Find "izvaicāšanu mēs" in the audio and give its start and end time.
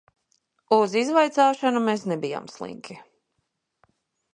1.01-2.09